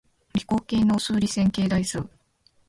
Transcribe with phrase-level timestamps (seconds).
[0.33, 2.03] 理工系の数理線形代数